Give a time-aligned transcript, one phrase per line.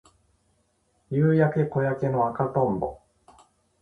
[1.11, 3.01] 夕焼け小焼けの赤とんぼ